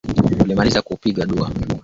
Tulimaliza 0.39 0.81
kupiga 0.81 1.25
dua. 1.25 1.47